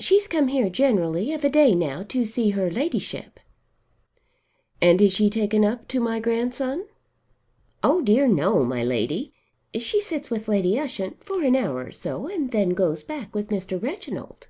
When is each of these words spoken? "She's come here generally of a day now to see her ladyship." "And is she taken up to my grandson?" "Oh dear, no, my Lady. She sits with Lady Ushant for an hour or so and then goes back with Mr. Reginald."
"She's 0.00 0.26
come 0.28 0.48
here 0.48 0.70
generally 0.70 1.34
of 1.34 1.44
a 1.44 1.50
day 1.50 1.74
now 1.74 2.04
to 2.04 2.24
see 2.24 2.52
her 2.52 2.70
ladyship." 2.70 3.38
"And 4.80 4.98
is 5.02 5.12
she 5.12 5.28
taken 5.28 5.62
up 5.62 5.88
to 5.88 6.00
my 6.00 6.20
grandson?" 6.20 6.86
"Oh 7.82 8.00
dear, 8.00 8.26
no, 8.26 8.64
my 8.64 8.82
Lady. 8.82 9.34
She 9.74 10.00
sits 10.00 10.30
with 10.30 10.48
Lady 10.48 10.78
Ushant 10.80 11.22
for 11.22 11.42
an 11.42 11.54
hour 11.54 11.84
or 11.84 11.92
so 11.92 12.28
and 12.28 12.50
then 12.50 12.70
goes 12.70 13.02
back 13.02 13.34
with 13.34 13.48
Mr. 13.48 13.78
Reginald." 13.78 14.48